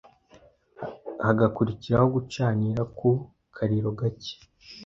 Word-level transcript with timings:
hagakurikiraho 1.25 2.07
gucanira 2.15 2.81
ku 2.97 3.09
kariro 3.55 3.89
gacye, 3.99 4.35